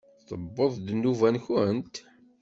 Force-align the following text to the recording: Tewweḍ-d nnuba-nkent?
Tewweḍ-d 0.27 0.87
nnuba-nkent? 0.91 1.95